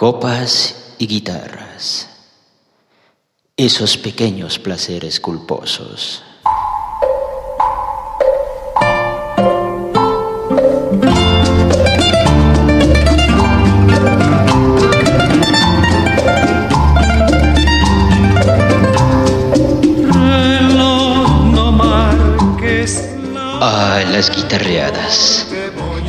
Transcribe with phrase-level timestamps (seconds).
[0.00, 2.08] Copas y guitarras.
[3.56, 6.22] Esos pequeños placeres culposos.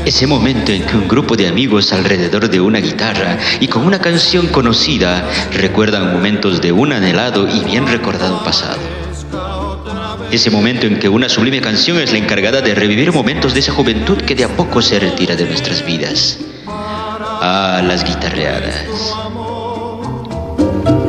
[0.10, 4.00] Ese momento en que un grupo de amigos alrededor de una guitarra y con una
[4.00, 5.24] canción conocida
[5.54, 8.80] recuerdan momentos de un anhelado y bien recordado pasado.
[10.32, 13.72] Ese momento en que una sublime canción es la encargada de revivir momentos de esa
[13.72, 16.40] juventud que de a poco se retira de nuestras vidas.
[16.66, 18.86] Ah, las guitarreadas.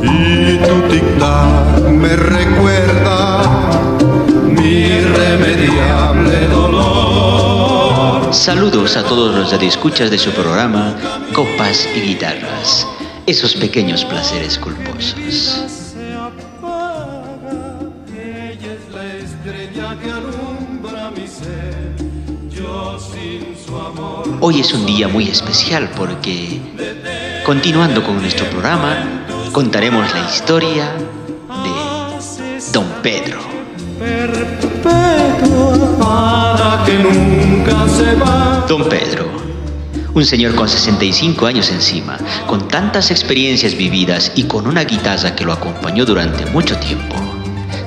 [0.03, 3.41] Y tu me recuerda
[4.45, 6.80] mi irremediable dolor.
[8.31, 10.95] Saludos a todos los radioescuchas de su programa
[11.33, 12.87] Copas y Guitarras.
[13.25, 15.65] Esos pequeños placeres culposos.
[24.39, 26.61] Hoy es un día muy especial porque,
[27.45, 30.89] continuando con nuestro programa, contaremos la historia
[31.63, 33.50] de Don Pedro.
[38.67, 39.29] Don Pedro,
[40.13, 45.43] un señor con 65 años encima, con tantas experiencias vividas y con una guitarra que
[45.43, 47.15] lo acompañó durante mucho tiempo.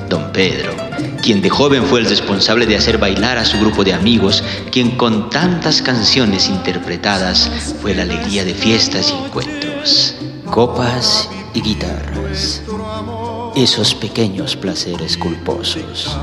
[0.09, 0.73] Don Pedro,
[1.21, 4.91] quien de joven fue el responsable de hacer bailar a su grupo de amigos, quien
[4.91, 7.49] con tantas canciones interpretadas
[7.81, 10.15] fue la alegría de fiestas y encuentros.
[10.45, 12.61] Copas y guitarras.
[13.55, 16.17] Esos pequeños placeres culposos.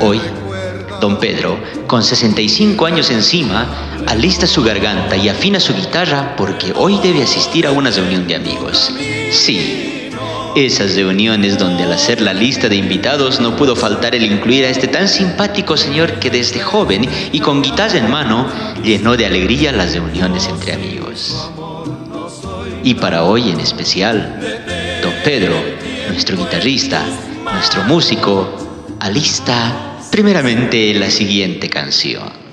[0.00, 0.20] Hoy,
[1.00, 7.00] don Pedro, con 65 años encima, alista su garganta y afina su guitarra porque hoy
[7.02, 8.92] debe asistir a una reunión de amigos.
[9.32, 10.12] Sí,
[10.54, 14.68] esas reuniones donde al hacer la lista de invitados no pudo faltar el incluir a
[14.68, 18.48] este tan simpático señor que desde joven y con guitarra en mano
[18.84, 21.50] llenó de alegría las reuniones entre amigos.
[22.84, 24.38] Y para hoy en especial,
[25.02, 25.56] don Pedro,
[26.08, 27.04] nuestro guitarrista,
[27.52, 32.45] nuestro músico, alista primeramente la siguiente canción.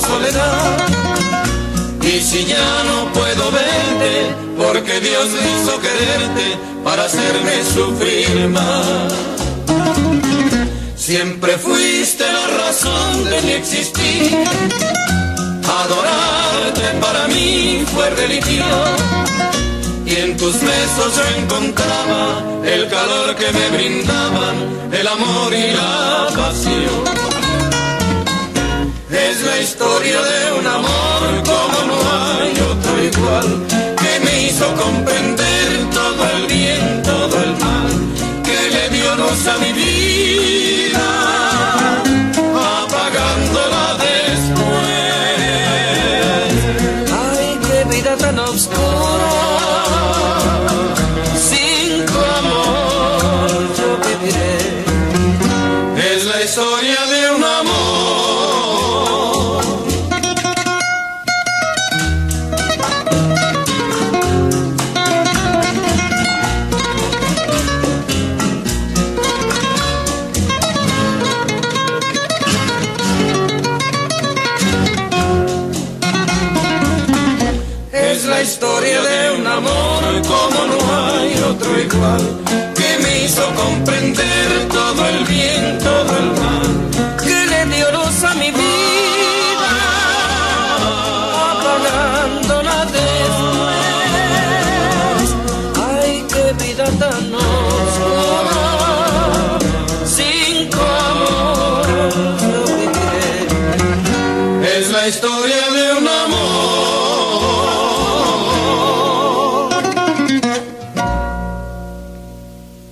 [0.00, 0.76] Soledad.
[2.02, 9.12] Y si ya no puedo verte, porque Dios hizo quererte para hacerme sufrir más.
[10.96, 14.44] Siempre fuiste la razón de mi existir.
[15.82, 19.20] Adorarte para mí fue religión.
[20.06, 24.56] Y en tus besos yo encontraba el calor que me brindaban,
[24.92, 27.39] el amor y la pasión.
[29.12, 31.98] Es la historia de un amor como no
[32.38, 33.66] hay otro igual,
[33.96, 37.88] que me hizo comprender todo el bien, todo el mal,
[38.44, 40.89] que le dio luz a mi vida,
[81.60, 86.89] que me hizo comprender todo el bien, todo el mal.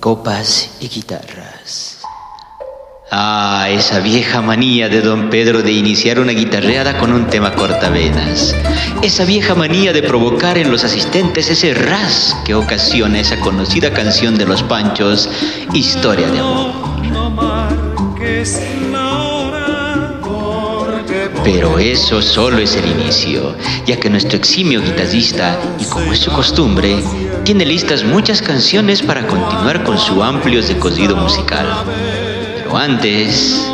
[0.09, 1.99] Copas y guitarras.
[3.11, 8.55] Ah, esa vieja manía de don Pedro de iniciar una guitarreada con un tema cortavenas.
[9.03, 14.35] Esa vieja manía de provocar en los asistentes ese ras que ocasiona esa conocida canción
[14.35, 15.29] de los Panchos,
[15.73, 16.73] Historia de amor.
[21.43, 23.55] Pero eso solo es el inicio,
[23.85, 26.97] ya que nuestro eximio guitarrista, y como es su costumbre,
[27.43, 31.67] tiene listas muchas canciones para continuar con su amplio recorrido musical
[32.75, 33.65] antes...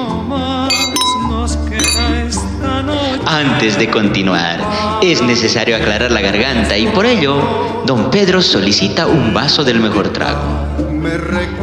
[3.28, 4.60] Antes de continuar,
[5.02, 10.10] es necesario aclarar la garganta y por ello, don Pedro solicita un vaso del mejor
[10.10, 10.75] trago.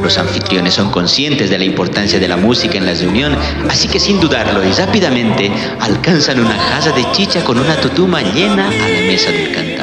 [0.03, 3.37] Los anfitriones son conscientes de la importancia de la música en la reunión,
[3.69, 5.51] así que sin dudarlo y rápidamente
[5.81, 9.83] alcanzan una jaza de chicha con una tutuma llena a la mesa del cantante.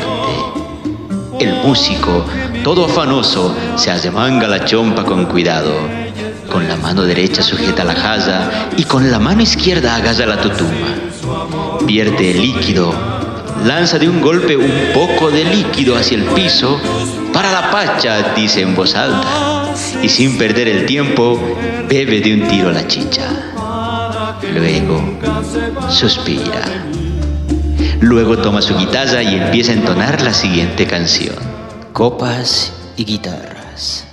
[1.39, 2.25] El músico,
[2.63, 5.73] todo afanoso, se arremanga la chompa con cuidado
[6.50, 10.88] con la mano derecha sujeta la jaza y con la mano izquierda agarra la tutuma.
[11.85, 12.94] Vierte el líquido,
[13.65, 16.79] lanza de un golpe un poco de líquido hacia el piso.
[17.33, 19.48] Para la pacha, dice en voz alta.
[20.01, 21.39] Y sin perder el tiempo,
[21.87, 23.29] bebe de un tiro la chicha.
[24.53, 25.01] Luego,
[25.89, 26.61] suspira.
[28.01, 31.35] Luego toma su guitarra y empieza a entonar la siguiente canción.
[31.91, 34.08] Copas y guitarras.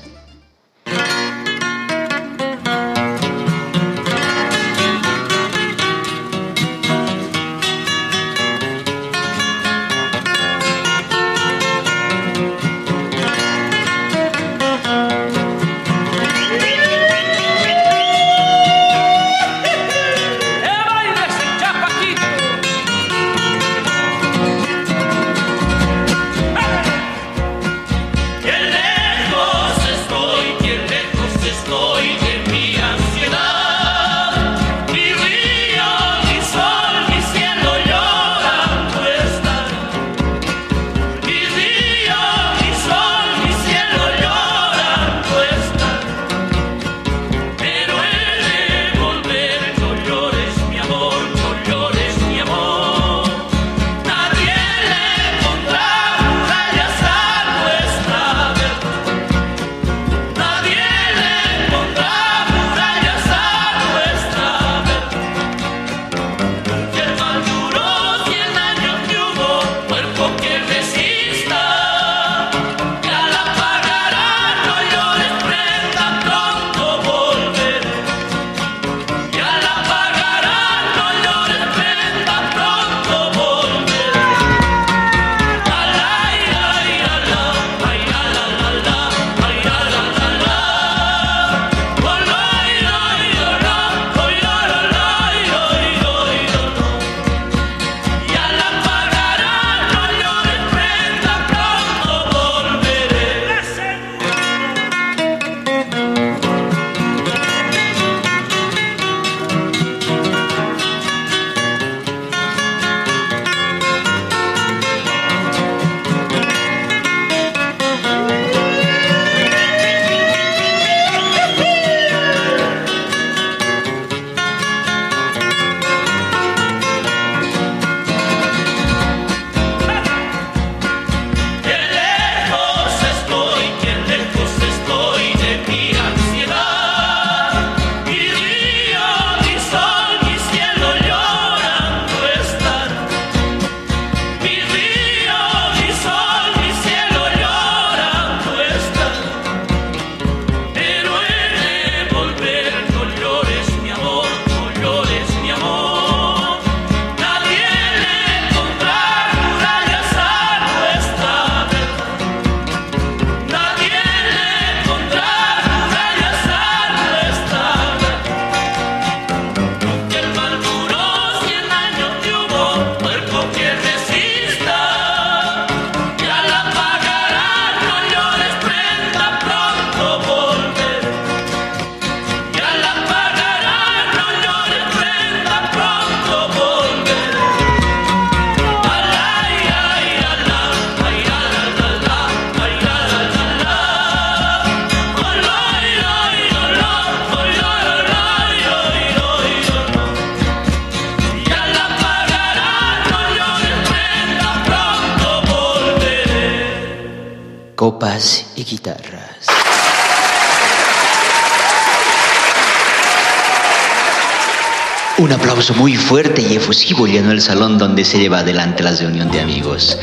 [215.19, 219.31] Un aplauso muy fuerte y efusivo llenó el salón donde se lleva adelante la reunión
[219.31, 219.99] de amigos.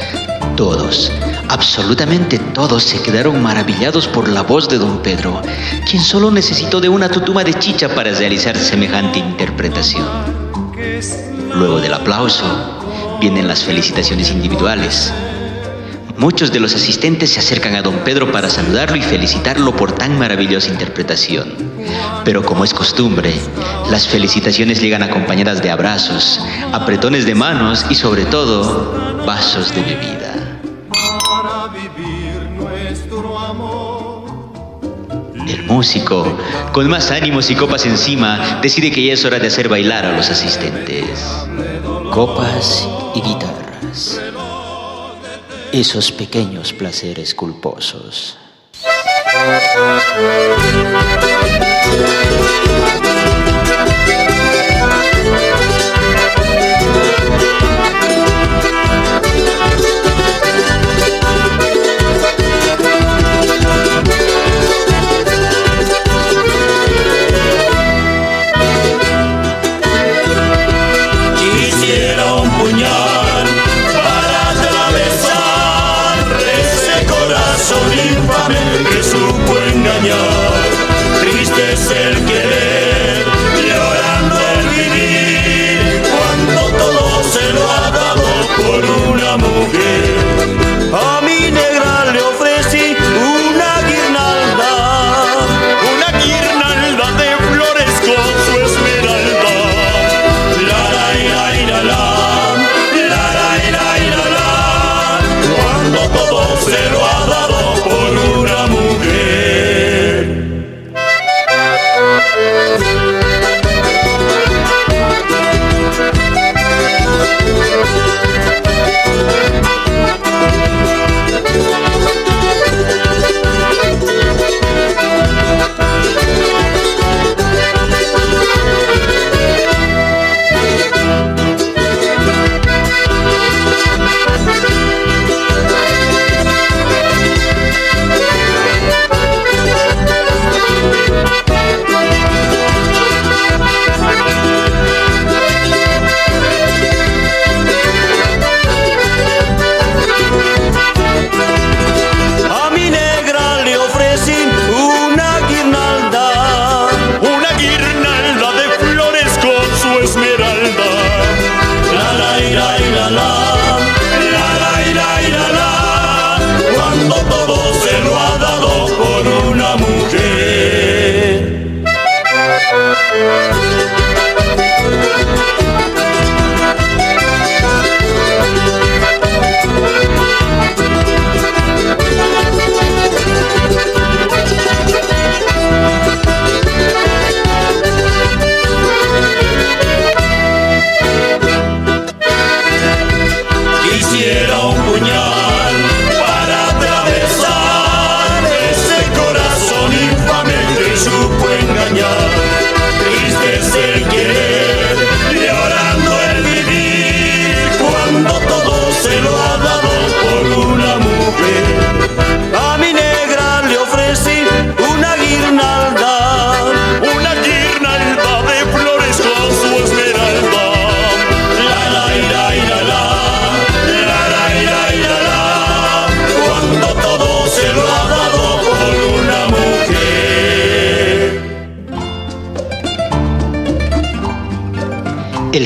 [0.58, 1.12] Todos,
[1.50, 5.42] absolutamente todos se quedaron maravillados por la voz de don Pedro,
[5.90, 10.06] quien solo necesitó de una tutuma de chicha para realizar semejante interpretación.
[11.54, 12.44] Luego del aplauso,
[13.22, 15.14] vienen las felicitaciones individuales.
[16.18, 20.18] Muchos de los asistentes se acercan a don Pedro para saludarlo y felicitarlo por tan
[20.18, 21.54] maravillosa interpretación.
[22.24, 23.34] Pero como es costumbre,
[23.90, 26.40] las felicitaciones llegan acompañadas de abrazos,
[26.72, 30.60] apretones de manos y sobre todo vasos de bebida.
[35.48, 36.38] El músico,
[36.72, 40.16] con más ánimos y copas encima, decide que ya es hora de hacer bailar a
[40.16, 41.20] los asistentes.
[42.12, 44.23] Copas y guitarras
[45.74, 48.38] esos pequeños placeres culposos.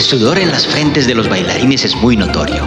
[0.07, 2.63] Sudor en las frentes de los bailarines es muy notorio.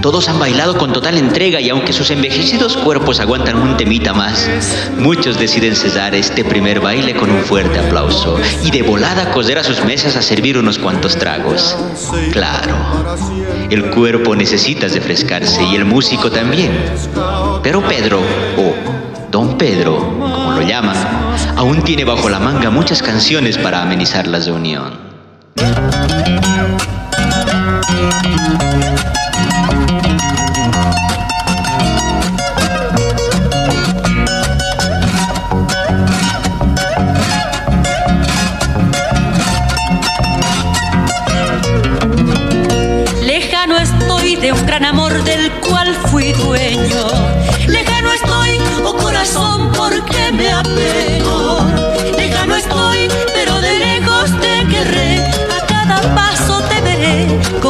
[0.00, 4.48] Todos han bailado con total entrega y aunque sus envejecidos cuerpos aguantan un temita más,
[4.96, 9.64] muchos deciden cesar este primer baile con un fuerte aplauso y de volada coser a
[9.64, 11.76] sus mesas a servir unos cuantos tragos.
[12.30, 12.76] Claro,
[13.68, 16.70] el cuerpo necesita refrescarse y el músico también.
[17.64, 18.20] Pero Pedro,
[18.56, 20.96] o Don Pedro, como lo llaman,
[21.56, 25.12] aún tiene bajo la manga muchas canciones para amenizar la reunión.
[28.02, 29.51] Lejano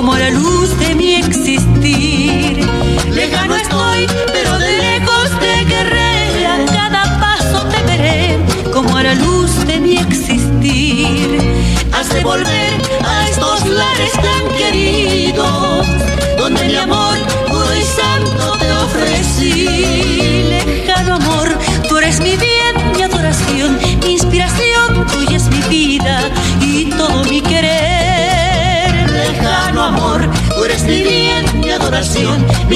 [0.03, 2.59] como la luz de mi existir.
[3.13, 8.37] Lejano estoy, pero de lejos te querré, a cada paso te veré
[8.73, 11.39] como a la luz de mi existir.
[11.93, 12.73] Has de volver
[13.05, 15.87] a estos lares tan queridos,
[16.37, 17.17] donde mi amor
[17.47, 19.72] puro y santo te ofrecí.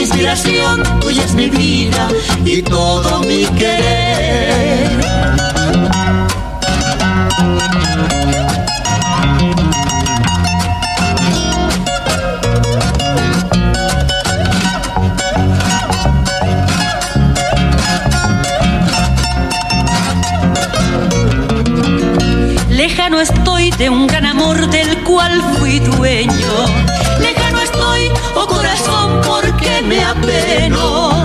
[0.07, 2.09] Inspiración, tuya es mi vida
[2.45, 5.01] y todo mi querer.
[22.69, 26.33] Lejano estoy de un gran amor del cual fui dueño.
[27.21, 29.46] Lejano estoy, oh corazón, porque
[29.87, 31.15] me apeno.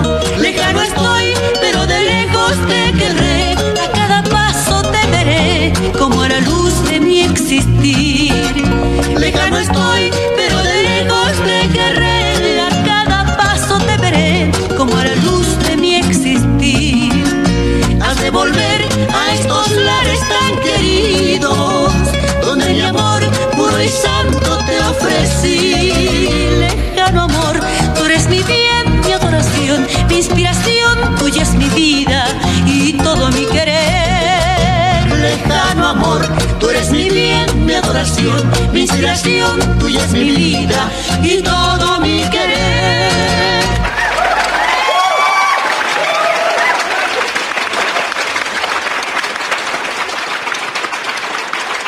[38.02, 40.90] Adoración, mi inspiración, tuya es mi vida
[41.22, 43.62] y todo mi querer.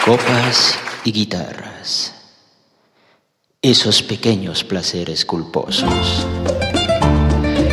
[0.05, 2.15] Copas y guitarras.
[3.63, 6.27] Esos pequeños placeres culposos.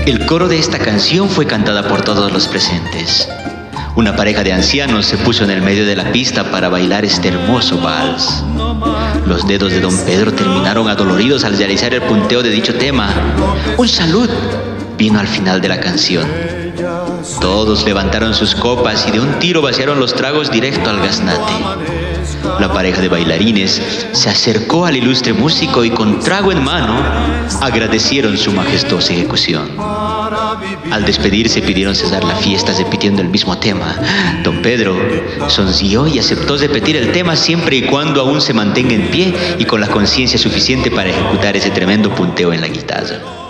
[0.05, 3.27] El coro de esta canción fue cantada por todos los presentes.
[3.95, 7.27] Una pareja de ancianos se puso en el medio de la pista para bailar este
[7.27, 8.43] hermoso vals.
[9.27, 13.09] Los dedos de don Pedro terminaron adoloridos al realizar el punteo de dicho tema.
[13.77, 14.29] Un salud
[14.97, 16.25] vino al final de la canción.
[17.41, 21.53] Todos levantaron sus copas y de un tiro vaciaron los tragos directo al gaznate.
[22.59, 23.81] La pareja de bailarines
[24.13, 26.97] se acercó al ilustre músico y con trago en mano
[27.59, 29.69] agradecieron su majestuosa ejecución.
[30.91, 33.95] Al despedirse pidieron cesar la fiesta repitiendo el mismo tema.
[34.43, 34.95] Don Pedro
[35.49, 39.65] sonrió y aceptó repetir el tema siempre y cuando aún se mantenga en pie y
[39.65, 43.40] con la conciencia suficiente para ejecutar ese tremendo punteo en la guitarra.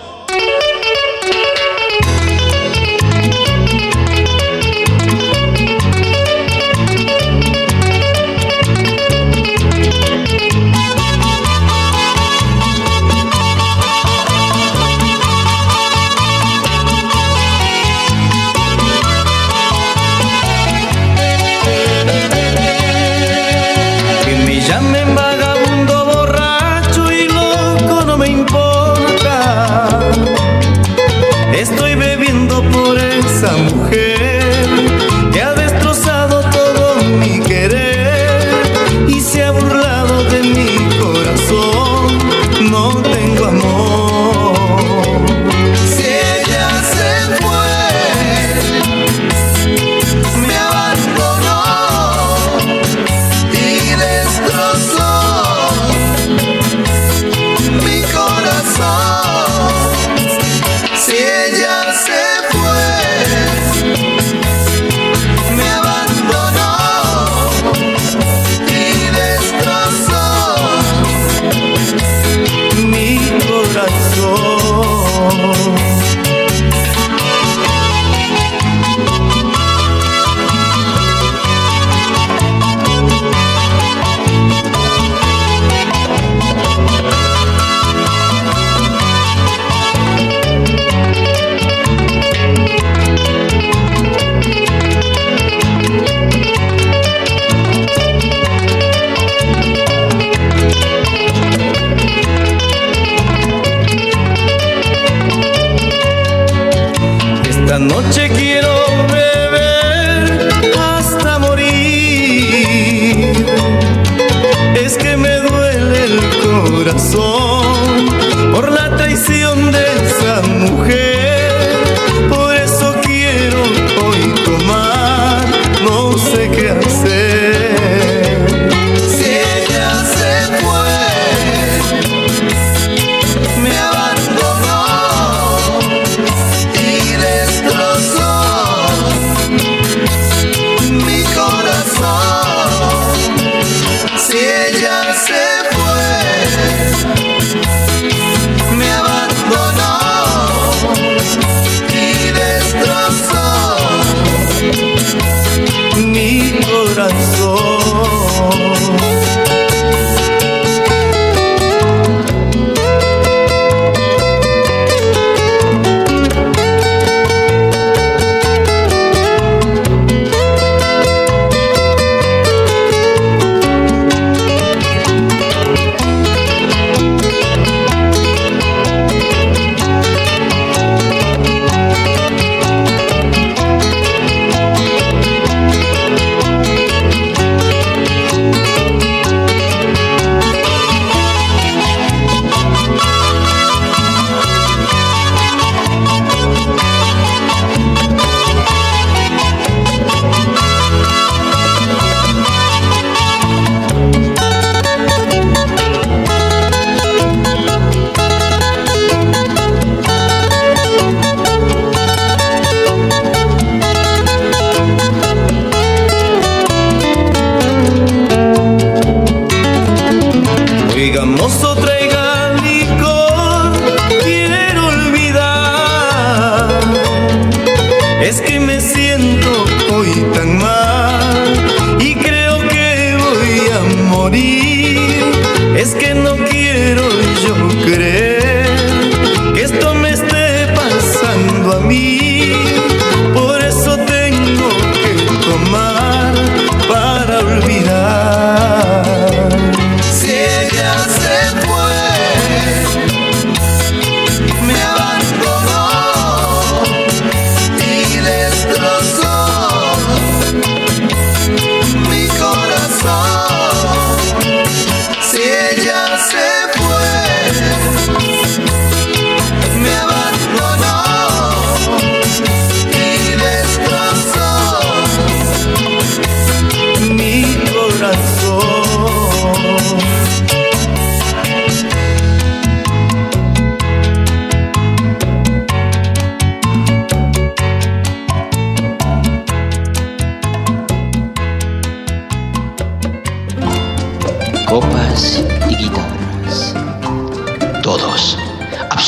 [156.94, 157.52] corazón.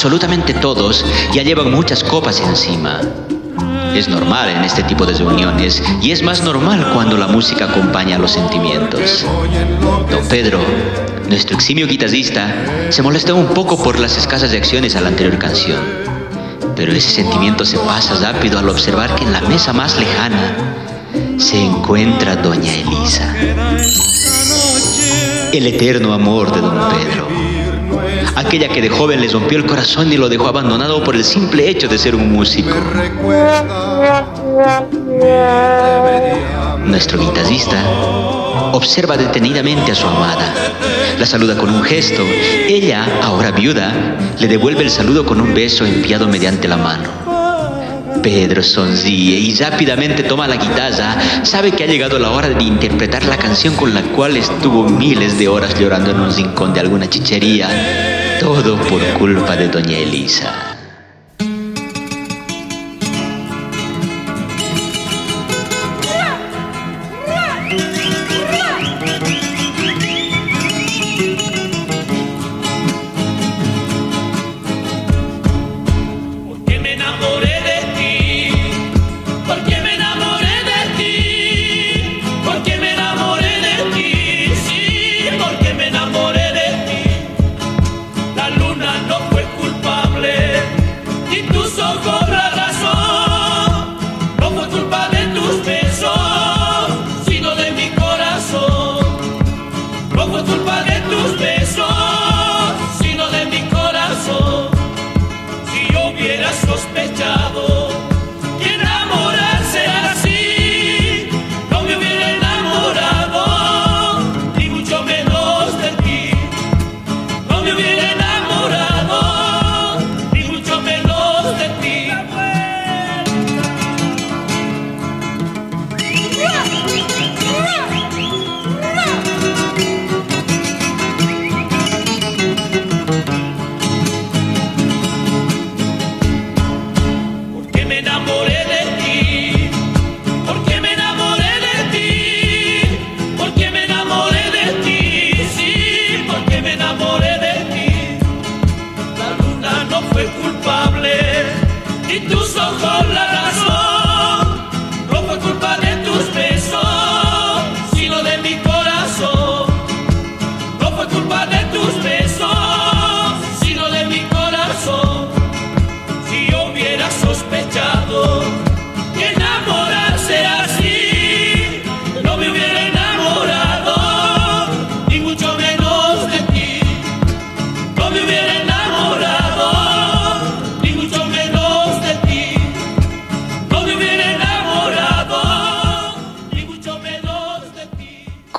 [0.03, 2.99] Absolutamente todos ya llevan muchas copas encima.
[3.95, 8.17] Es normal en este tipo de reuniones y es más normal cuando la música acompaña
[8.17, 9.25] a los sentimientos.
[10.11, 10.59] Don Pedro,
[11.29, 12.53] nuestro eximio guitarrista,
[12.89, 15.79] se molestó un poco por las escasas reacciones a la anterior canción.
[16.75, 20.53] Pero ese sentimiento se pasa rápido al observar que en la mesa más lejana
[21.37, 23.33] se encuentra Doña Elisa.
[25.53, 27.32] El eterno amor de Don Pedro
[28.35, 31.69] aquella que de joven les rompió el corazón y lo dejó abandonado por el simple
[31.69, 32.75] hecho de ser un músico.
[36.85, 37.83] Nuestro guitarrista
[38.73, 40.53] observa detenidamente a su amada.
[41.19, 42.23] La saluda con un gesto.
[42.67, 43.91] Ella, ahora viuda,
[44.39, 47.09] le devuelve el saludo con un beso enviado mediante la mano.
[48.21, 51.17] Pedro sonríe y rápidamente toma la guitarra.
[51.43, 55.37] Sabe que ha llegado la hora de interpretar la canción con la cual estuvo miles
[55.37, 58.12] de horas llorando en un rincón de alguna chichería.
[58.43, 60.72] Todo por culpa de doña Elisa.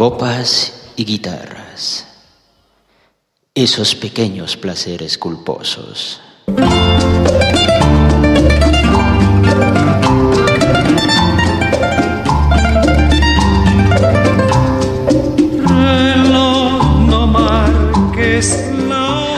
[0.07, 2.07] Copas y guitarras.
[3.55, 6.21] Esos pequeños placeres culposos.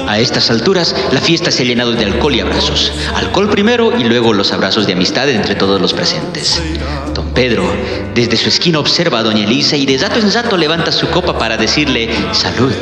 [0.09, 2.91] A estas alturas, la fiesta se ha llenado de alcohol y abrazos.
[3.15, 6.61] Alcohol primero y luego los abrazos de amistad entre todos los presentes.
[7.37, 7.71] Pedro,
[8.15, 11.39] desde su esquina observa a doña Elisa y de rato en rato levanta su copa
[11.39, 12.73] para decirle salud.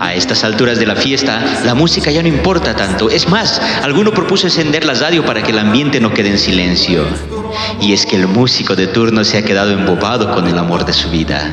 [0.00, 3.08] A estas alturas de la fiesta, la música ya no importa tanto.
[3.10, 7.04] Es más, alguno propuso encender la radio para que el ambiente no quede en silencio.
[7.80, 10.92] Y es que el músico de turno se ha quedado embobado con el amor de
[10.92, 11.48] su vida.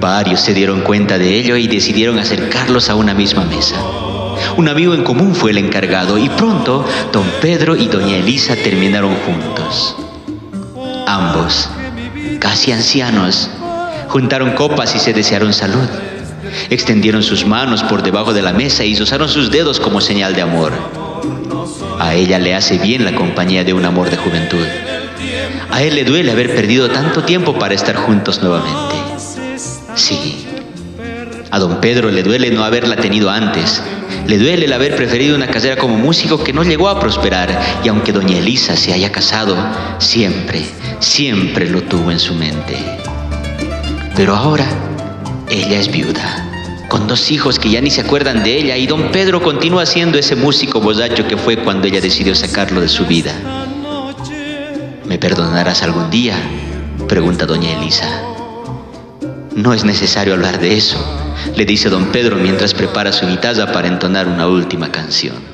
[0.00, 3.76] Varios se dieron cuenta de ello y decidieron acercarlos a una misma mesa.
[4.58, 9.14] Un amigo en común fue el encargado y pronto don Pedro y doña Elisa terminaron
[9.24, 9.96] juntos.
[11.12, 11.68] Ambos,
[12.38, 13.50] casi ancianos,
[14.06, 15.88] juntaron copas y se desearon salud.
[16.70, 20.42] Extendieron sus manos por debajo de la mesa y usaron sus dedos como señal de
[20.42, 20.72] amor.
[21.98, 24.64] A ella le hace bien la compañía de un amor de juventud.
[25.72, 28.94] A él le duele haber perdido tanto tiempo para estar juntos nuevamente.
[29.96, 30.46] Sí.
[31.50, 33.82] A don Pedro le duele no haberla tenido antes.
[34.30, 37.88] Le duele el haber preferido una carrera como músico que no llegó a prosperar y
[37.88, 39.56] aunque doña Elisa se haya casado,
[39.98, 40.64] siempre,
[41.00, 42.78] siempre lo tuvo en su mente.
[44.14, 44.66] Pero ahora
[45.48, 46.48] ella es viuda,
[46.86, 50.16] con dos hijos que ya ni se acuerdan de ella y don Pedro continúa siendo
[50.16, 53.34] ese músico bozacho que fue cuando ella decidió sacarlo de su vida.
[55.06, 56.36] ¿Me perdonarás algún día?
[57.08, 58.22] pregunta doña Elisa.
[59.56, 61.19] No es necesario hablar de eso,
[61.56, 65.50] le dice don Pedro mientras prepara su guitarra para entonar una última canción.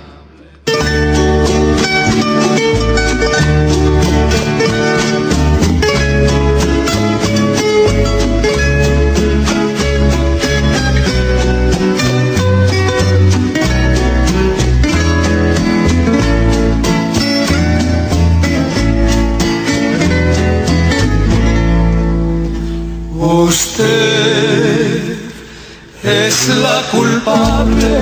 [26.93, 27.99] Culpable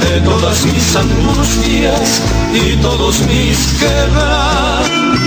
[0.00, 2.20] de todas mis angustias
[2.52, 5.18] y todos mis quebrantos.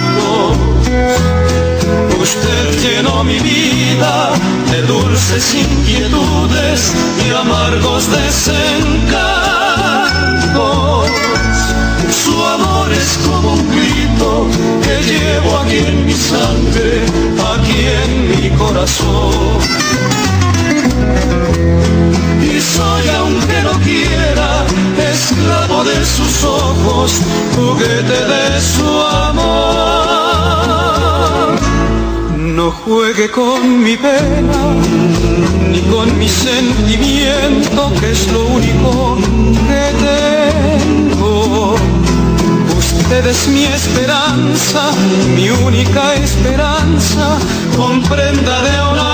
[2.21, 4.33] Usted llenó mi vida
[4.71, 6.91] de dulces inquietudes
[7.25, 9.21] y amargos desencantos.
[12.23, 14.47] Su amor es como un grito
[14.83, 17.05] que llevo aquí en mi sangre,
[17.53, 19.30] aquí en mi corazón
[26.43, 27.11] ojos,
[27.55, 30.01] juguete de su amor.
[32.37, 34.75] No juegue con mi pena,
[35.69, 39.17] ni con mi sentimiento, que es lo único
[39.67, 41.75] que tengo.
[42.77, 44.91] Usted es mi esperanza,
[45.35, 47.37] mi única esperanza,
[47.75, 49.10] comprenda de una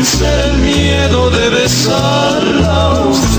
[0.00, 3.29] vencer el miedo de besarla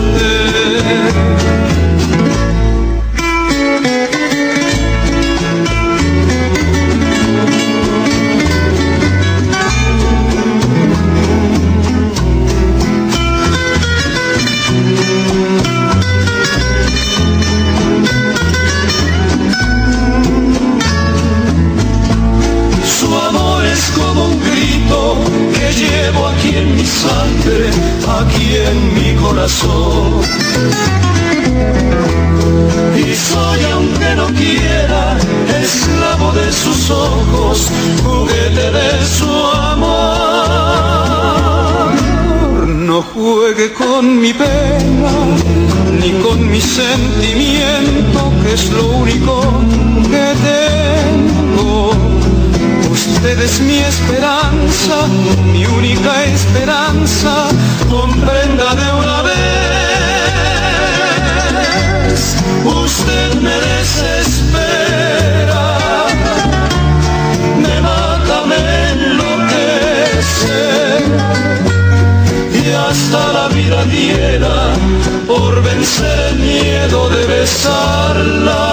[75.91, 78.63] ese miedo de besarla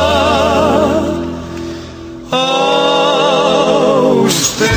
[2.31, 2.43] a
[4.25, 4.69] usted.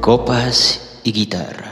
[0.00, 1.67] Copas y guitarra.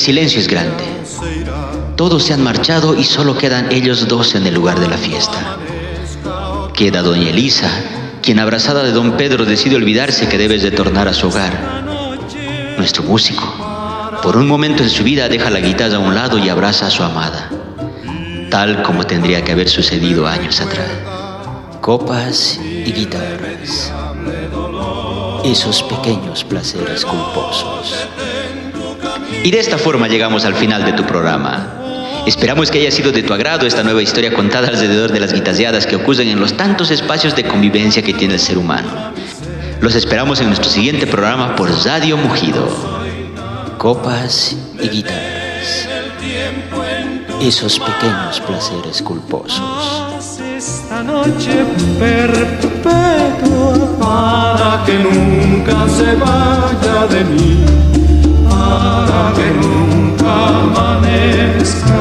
[0.00, 0.84] Silencio es grande.
[1.94, 5.58] Todos se han marchado y solo quedan ellos dos en el lugar de la fiesta.
[6.74, 7.68] Queda doña Elisa,
[8.22, 11.84] quien abrazada de don Pedro decide olvidarse que debes de tornar a su hogar.
[12.78, 13.44] Nuestro músico,
[14.22, 16.90] por un momento en su vida deja la guitarra a un lado y abraza a
[16.90, 17.50] su amada,
[18.50, 20.88] tal como tendría que haber sucedido años atrás.
[21.82, 23.92] Copas y guitarras,
[25.44, 28.08] esos pequeños placeres culposos.
[29.42, 31.80] Y de esta forma llegamos al final de tu programa.
[32.26, 35.86] Esperamos que haya sido de tu agrado esta nueva historia contada alrededor de las guitarreadas
[35.86, 38.90] que ocurren en los tantos espacios de convivencia que tiene el ser humano.
[39.80, 42.68] Los esperamos en nuestro siguiente programa por Radio Mugido.
[43.78, 45.88] Copas y guitarras.
[47.40, 49.62] Esos pequeños placeres culposos.
[50.58, 51.64] Esta noche
[51.98, 57.89] perpetua para que nunca se vaya de mí
[59.34, 62.00] que nunca amanezca.